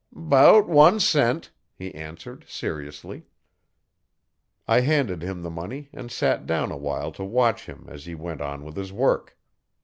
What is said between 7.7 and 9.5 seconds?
as he went on with his work.